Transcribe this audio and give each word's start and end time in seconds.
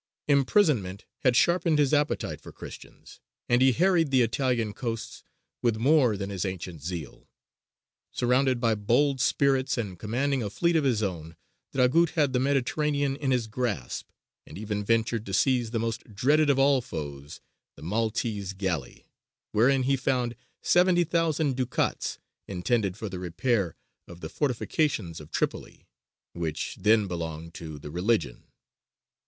Imprisonment 0.27 1.05
had 1.19 1.35
sharpened 1.35 1.77
his 1.77 1.93
appetite 1.93 2.41
for 2.41 2.51
Christians, 2.51 3.19
and 3.47 3.61
he 3.61 3.71
harried 3.71 4.09
the 4.09 4.23
Italian 4.23 4.73
coasts 4.73 5.21
with 5.61 5.77
more 5.77 6.17
than 6.17 6.31
his 6.31 6.43
ancient 6.43 6.81
zeal. 6.81 7.29
Surrounded 8.11 8.59
by 8.59 8.73
bold 8.73 9.21
spirits 9.21 9.77
and 9.77 9.99
commanding 9.99 10.41
a 10.41 10.49
fleet 10.49 10.75
of 10.75 10.85
his 10.85 11.03
own, 11.03 11.35
Dragut 11.71 12.15
had 12.15 12.33
the 12.33 12.39
Mediterranean 12.39 13.15
in 13.15 13.29
his 13.29 13.45
grasp, 13.45 14.09
and 14.47 14.57
even 14.57 14.83
ventured 14.83 15.23
to 15.27 15.35
seize 15.35 15.69
the 15.69 15.77
most 15.77 16.15
dreaded 16.15 16.49
of 16.49 16.57
all 16.57 16.81
foes, 16.81 17.39
a 17.77 17.83
Maltese 17.83 18.53
galley, 18.53 19.05
wherein 19.51 19.83
he 19.83 19.95
found 19.95 20.35
70,000 20.63 21.55
ducats 21.55 22.17
intended 22.47 22.97
for 22.97 23.07
the 23.07 23.19
repair 23.19 23.75
of 24.07 24.21
the 24.21 24.29
fortifications 24.29 25.19
of 25.21 25.29
Tripoli, 25.29 25.85
which 26.33 26.75
then 26.79 27.05
belonged 27.07 27.53
to 27.53 27.77
"the 27.77 27.91
Religion." 27.91 28.45